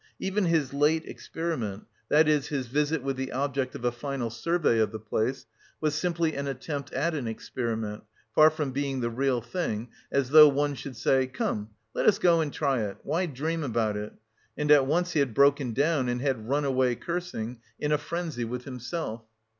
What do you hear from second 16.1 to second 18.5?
had run away cursing, in a frenzy